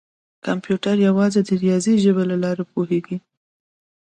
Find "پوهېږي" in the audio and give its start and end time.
2.73-3.17